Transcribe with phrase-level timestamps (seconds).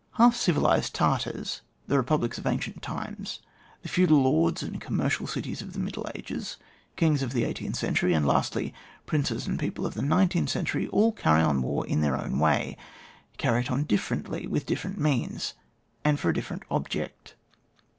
[0.13, 3.39] Half civilised Tartars, the Eepublics of ancient times,
[3.83, 6.57] the feudal lords and commercial cities of the Middle Ages,
[6.97, 8.73] kines of the eighteenth century, and,' lasuy,
[9.05, 12.39] princes and people of the nine teenth century, all carry on war in their own
[12.39, 12.77] way,
[13.37, 15.53] cany it on differently, with different means,
[16.03, 17.35] and for a different object.